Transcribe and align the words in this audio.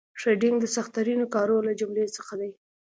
ټریډینګ 0.19 0.57
د 0.61 0.65
سخترینو 0.75 1.25
کارو 1.35 1.57
له 1.67 1.73
جملې 1.79 2.05
څخه 2.17 2.33
دي 2.41 2.51